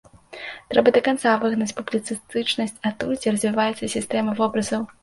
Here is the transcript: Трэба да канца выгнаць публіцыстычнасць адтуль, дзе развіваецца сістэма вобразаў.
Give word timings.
Трэба 0.73 0.93
да 0.95 1.01
канца 1.07 1.35
выгнаць 1.43 1.75
публіцыстычнасць 1.81 2.77
адтуль, 2.93 3.17
дзе 3.21 3.29
развіваецца 3.39 3.95
сістэма 3.99 4.31
вобразаў. 4.43 4.95